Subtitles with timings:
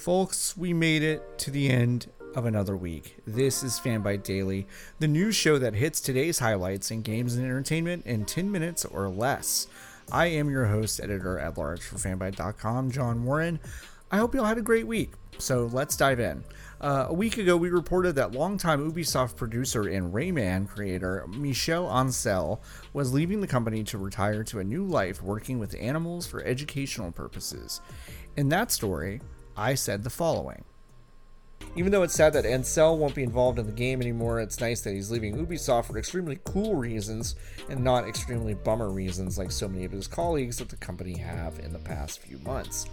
[0.00, 3.18] Folks, we made it to the end of another week.
[3.26, 4.66] This is Fanbyte Daily,
[4.98, 9.10] the news show that hits today's highlights in games and entertainment in 10 minutes or
[9.10, 9.66] less.
[10.10, 13.60] I am your host, editor at large for fanbyte.com, John Warren.
[14.10, 15.12] I hope you all had a great week.
[15.36, 16.44] So let's dive in.
[16.80, 22.60] Uh, a week ago, we reported that longtime Ubisoft producer and Rayman creator Michel Ancel
[22.94, 27.12] was leaving the company to retire to a new life working with animals for educational
[27.12, 27.82] purposes.
[28.38, 29.20] In that story,
[29.60, 30.64] I said the following.
[31.76, 34.80] Even though it's sad that Ancel won't be involved in the game anymore, it's nice
[34.80, 37.36] that he's leaving Ubisoft for extremely cool reasons
[37.68, 41.58] and not extremely bummer reasons like so many of his colleagues at the company have
[41.58, 42.86] in the past few months.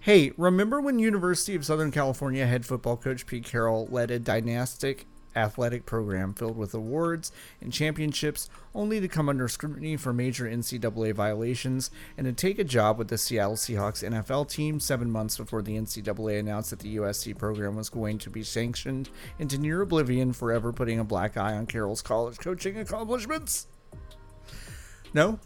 [0.00, 5.06] Hey, remember when University of Southern California head football coach Pete Carroll led a dynastic
[5.36, 11.14] athletic program filled with awards and championships, only to come under scrutiny for major NCAA
[11.14, 15.62] violations and to take a job with the Seattle Seahawks NFL team seven months before
[15.62, 20.32] the NCAA announced that the USC program was going to be sanctioned into near oblivion,
[20.32, 23.66] forever putting a black eye on Carroll's college coaching accomplishments?
[25.14, 25.38] No?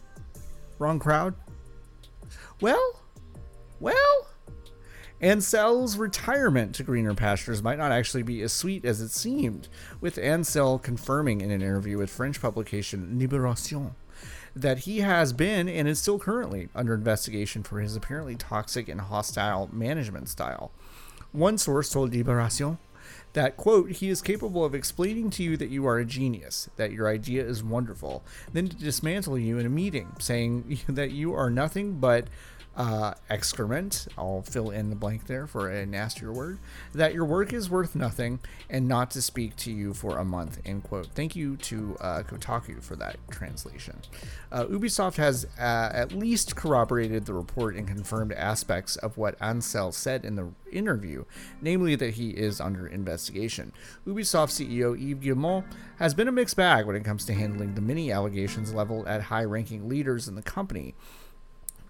[0.79, 1.35] Wrong crowd?
[2.61, 3.01] Well?
[3.79, 4.26] Well?
[5.21, 9.67] Ancel's retirement to greener pastures might not actually be as sweet as it seemed,
[9.99, 13.93] with Ancel confirming in an interview with French publication Libération
[14.55, 19.01] that he has been and is still currently under investigation for his apparently toxic and
[19.01, 20.71] hostile management style.
[21.31, 22.77] One source told Libération
[23.33, 26.91] that quote he is capable of explaining to you that you are a genius that
[26.91, 31.49] your idea is wonderful then to dismantle you in a meeting saying that you are
[31.49, 32.27] nothing but
[32.77, 36.59] uh, excrement, I'll fill in the blank there for a nastier word,
[36.93, 38.39] that your work is worth nothing
[38.69, 41.07] and not to speak to you for a month, end quote.
[41.15, 43.99] Thank you to uh, Kotaku for that translation.
[44.51, 49.91] Uh, Ubisoft has uh, at least corroborated the report and confirmed aspects of what Ancel
[49.91, 51.25] said in the interview,
[51.59, 53.73] namely that he is under investigation.
[54.05, 55.63] Ubisoft CEO Yves Guillemot
[55.97, 59.23] has been a mixed bag when it comes to handling the many allegations leveled at
[59.23, 60.93] high ranking leaders in the company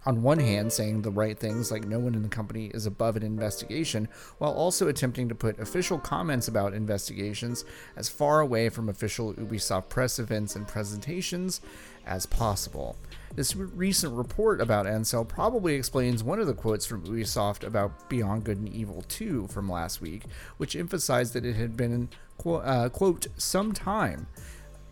[0.08, 3.18] on one hand saying the right things like no one in the company is above
[3.18, 4.08] an investigation,
[4.38, 7.66] while also attempting to put official comments about investigations
[7.98, 11.60] as far away from official Ubisoft press events and presentations
[12.06, 12.96] as possible.
[13.36, 18.46] This recent report about Ancel probably explains one of the quotes from Ubisoft about Beyond
[18.46, 20.24] Good and Evil 2 from last week,
[20.56, 22.08] which emphasized that it had been,
[22.38, 24.28] quote, uh, quote some time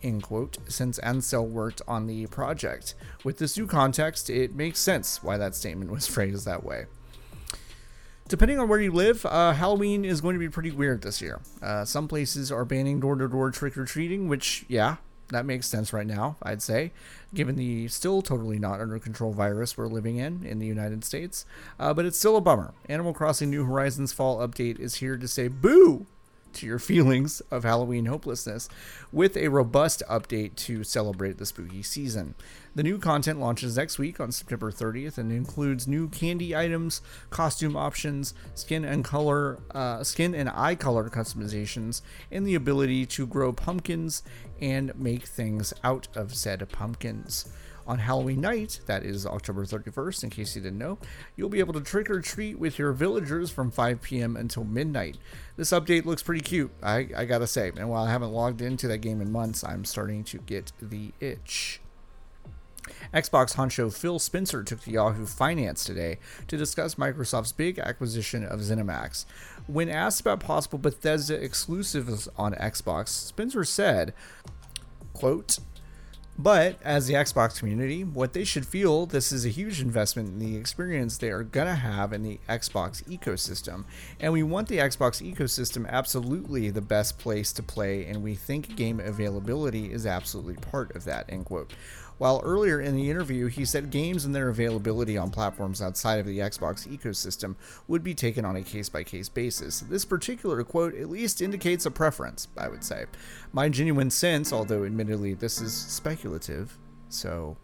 [0.06, 2.94] end quote, since Ancel worked on the project.
[3.24, 6.86] With this new context, it makes sense why that statement was phrased that way.
[8.28, 11.42] Depending on where you live, uh, Halloween is going to be pretty weird this year.
[11.62, 14.96] Uh, some places are banning door to door trick or treating, which, yeah,
[15.30, 16.92] that makes sense right now, I'd say,
[17.34, 21.46] given the still totally not under control virus we're living in in the United States.
[21.80, 22.74] Uh, but it's still a bummer.
[22.90, 26.08] Animal Crossing New Horizons Fall Update is here to say boo
[26.56, 28.68] to your feelings of Halloween hopelessness
[29.12, 32.36] with a robust update to celebrate the spooky season.
[32.76, 37.78] The new content launches next week on September 30th and includes new candy items, costume
[37.78, 42.02] options, skin and color, uh, skin and eye color customizations,
[42.32, 44.24] and the ability to grow pumpkins
[44.60, 47.46] and make things out of said pumpkins.
[47.88, 50.98] On Halloween night, that is October 31st, in case you didn't know,
[51.36, 54.36] you'll be able to trick or treat with your villagers from 5 p.m.
[54.36, 55.18] until midnight.
[55.56, 58.88] This update looks pretty cute, I, I gotta say, and while I haven't logged into
[58.88, 61.80] that game in months, I'm starting to get the itch.
[63.14, 68.60] Xbox honcho Phil Spencer took to Yahoo Finance today to discuss Microsoft's big acquisition of
[68.60, 69.26] ZeniMax.
[69.68, 74.14] When asked about possible Bethesda exclusives on Xbox, Spencer said,
[75.14, 75.60] quote,
[76.38, 80.40] but as the Xbox community, what they should feel this is a huge investment in
[80.40, 83.86] the experience they are going to have in the Xbox ecosystem.
[84.20, 88.76] And we want the Xbox ecosystem absolutely the best place to play, and we think
[88.76, 91.26] game availability is absolutely part of that.
[91.30, 91.72] End quote
[92.18, 96.26] while earlier in the interview he said games and their availability on platforms outside of
[96.26, 97.56] the Xbox ecosystem
[97.88, 99.82] would be taken on a case by case basis.
[99.82, 103.06] This particular quote at least indicates a preference, I would say.
[103.52, 106.78] My genuine sense, although admittedly this is speculative,
[107.10, 107.58] so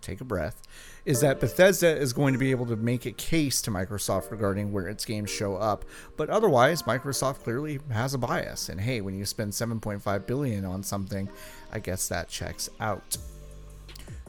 [0.00, 0.62] take a breath,
[1.04, 4.72] is that Bethesda is going to be able to make a case to Microsoft regarding
[4.72, 5.84] where its games show up,
[6.16, 10.82] but otherwise Microsoft clearly has a bias and hey, when you spend 7.5 billion on
[10.82, 11.28] something,
[11.72, 13.16] I guess that checks out.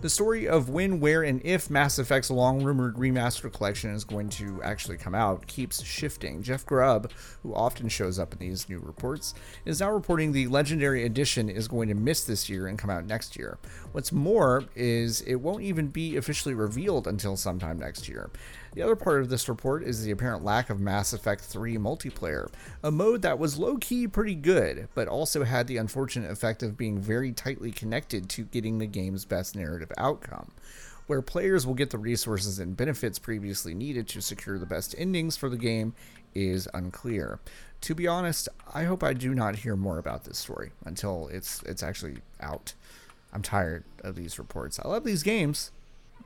[0.03, 4.27] The story of when, where, and if Mass Effect's long rumored remaster collection is going
[4.31, 6.43] to actually come out keeps shifting.
[6.43, 7.09] Jeff Grubb,
[7.41, 9.33] who often shows up in these new reports,
[9.63, 13.05] is now reporting the Legendary Edition is going to miss this year and come out
[13.05, 13.57] next year.
[13.93, 18.29] What's more is it won't even be officially revealed until sometime next year.
[18.73, 22.51] The other part of this report is the apparent lack of Mass Effect 3 multiplayer,
[22.83, 26.75] a mode that was low key pretty good, but also had the unfortunate effect of
[26.75, 30.51] being very tightly connected to getting the game's best narrative outcome.
[31.05, 35.37] Where players will get the resources and benefits previously needed to secure the best endings
[35.37, 35.93] for the game
[36.33, 37.39] is unclear.
[37.81, 41.61] To be honest, I hope I do not hear more about this story until it's
[41.63, 42.73] it's actually out.
[43.31, 44.79] I'm tired of these reports.
[44.83, 45.71] I love these games,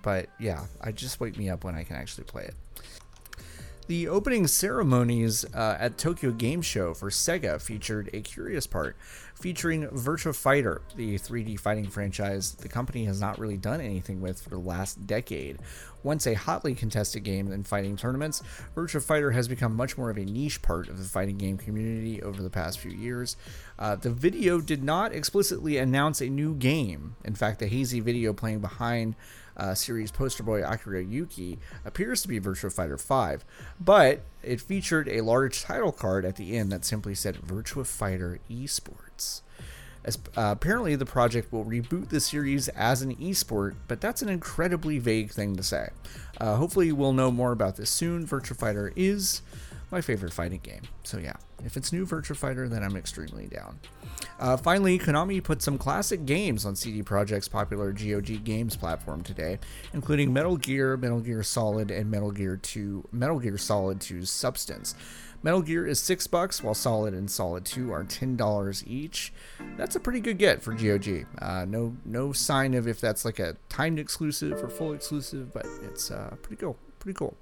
[0.07, 2.55] but yeah, I just wake me up when I can actually play it.
[3.87, 8.95] The opening ceremonies uh, at Tokyo Game Show for Sega featured a curious part
[9.35, 14.41] featuring Virtua Fighter, the 3D fighting franchise the company has not really done anything with
[14.41, 15.59] for the last decade.
[16.07, 18.41] Once a hotly contested game in fighting tournaments,
[18.73, 22.23] Virtua Fighter has become much more of a niche part of the fighting game community
[22.23, 23.35] over the past few years.
[23.77, 27.17] Uh, the video did not explicitly announce a new game.
[27.25, 29.15] In fact, the hazy video playing behind
[29.57, 33.43] uh, series poster boy Akira Yuki appears to be Virtua Fighter 5,
[33.77, 38.39] but it featured a large title card at the end that simply said Virtua Fighter
[38.49, 39.41] Esports.
[40.07, 44.29] As, uh, apparently, the project will reboot the series as an esport, but that's an
[44.29, 45.89] incredibly vague thing to say.
[46.39, 48.25] Uh, hopefully, we'll know more about this soon.
[48.25, 49.41] Virtua Fighter is
[49.91, 50.81] my favorite fighting game.
[51.03, 53.79] So yeah, if it's new Virtua Fighter, then I'm extremely down.
[54.39, 59.59] Uh, finally, Konami put some classic games on CD Projekt's popular GOG Games platform today,
[59.93, 64.95] including Metal Gear, Metal Gear Solid, and Metal Gear 2, Metal Gear Solid 2's Substance.
[65.43, 69.31] Metal Gear is six bucks, while Solid and Solid 2 are ten dollars each.
[69.77, 71.25] That's a pretty good get for GOG.
[71.39, 75.65] Uh, no, no sign of if that's like a timed exclusive or full exclusive, but
[75.83, 77.37] it's uh, pretty cool pretty cool.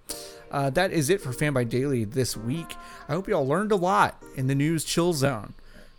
[0.52, 2.76] Uh, that is it for Fanbyte Daily this week.
[3.10, 5.56] I hope you all learned a lot in the news chill zone.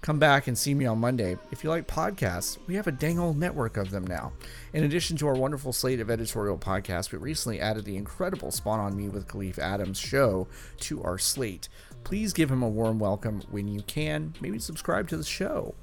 [0.07, 1.37] Come back and see me on Monday.
[1.51, 4.33] If you like podcasts, we have a dang old network of them now.
[4.73, 8.79] In addition to our wonderful slate of editorial podcasts, we recently added the incredible Spawn
[8.79, 10.47] on Me with Kahlief Adams show
[10.79, 11.69] to our slate.
[12.05, 14.33] Please give him a warm welcome when you can.
[14.41, 15.75] Maybe subscribe to the show.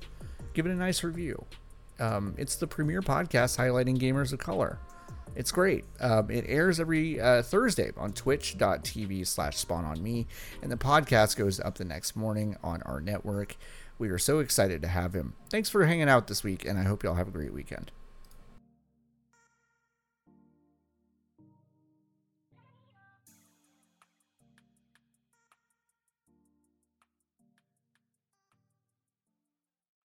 [0.53, 1.43] Give it a nice review.
[1.99, 4.79] Um, it's the premier podcast highlighting gamers of color.
[5.35, 5.83] It's great.
[5.99, 10.27] Um, it airs every uh, Thursday on twitch.tv slash spawn on me,
[10.61, 13.57] and the podcast goes up the next morning on our network.
[13.97, 15.33] We are so excited to have him.
[15.49, 17.91] Thanks for hanging out this week, and I hope y'all have a great weekend.